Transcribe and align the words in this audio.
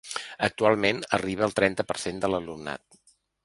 Actualment 0.47 1.03
arriba 1.19 1.45
al 1.49 1.55
trenta 1.61 1.87
per 1.91 1.99
cent 2.07 2.25
de 2.25 2.33
l’alumnat. 2.35 3.01